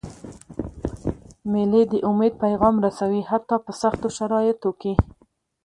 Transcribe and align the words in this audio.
مېلې 1.51 1.83
د 1.91 1.93
امید 2.09 2.33
پیغام 2.43 2.75
رسوي، 2.85 3.21
حتی 3.31 3.55
په 3.65 3.71
سختو 3.81 4.07
شرایطو 4.17 4.71
کي. 4.81 4.93